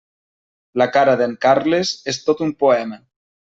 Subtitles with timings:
[0.83, 3.03] La cara d'en Carles és tot un poema.